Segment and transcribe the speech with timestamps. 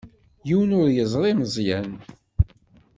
[0.47, 1.89] Yiwen ur yeẓri Meẓyan.